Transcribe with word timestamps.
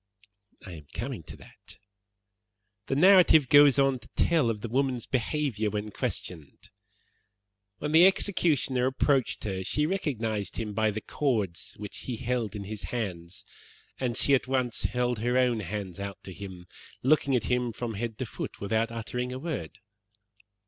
"I 0.65 0.71
am 0.71 0.87
coming 0.95 1.21
to 1.25 1.37
that. 1.37 1.77
The 2.87 2.95
narrative 2.95 3.47
goes 3.49 3.77
on 3.77 3.99
to 3.99 4.07
tell 4.15 4.49
of 4.49 4.61
the 4.61 4.67
woman's 4.67 5.05
behaviour 5.05 5.69
when 5.69 5.91
questioned. 5.91 6.71
'When 7.77 7.91
the 7.91 8.07
executioner 8.07 8.87
approached 8.87 9.43
her 9.43 9.63
she 9.63 9.85
recognized 9.85 10.57
him 10.57 10.73
by 10.73 10.89
the 10.89 11.01
cords 11.01 11.75
which 11.77 11.97
he 11.97 12.15
held 12.17 12.55
in 12.55 12.63
his 12.63 12.85
hands, 12.85 13.45
and 13.99 14.17
she 14.17 14.33
at 14.33 14.47
once 14.47 14.85
held 14.85 15.19
out 15.19 15.23
her 15.23 15.37
own 15.37 15.59
hands 15.59 15.97
to 16.23 16.33
him, 16.33 16.65
looking 17.03 17.35
at 17.35 17.43
him 17.43 17.71
from 17.71 17.93
head 17.93 18.17
to 18.17 18.25
foot 18.25 18.59
without 18.59 18.89
uttering 18.91 19.31
a 19.31 19.37
word.' 19.37 19.77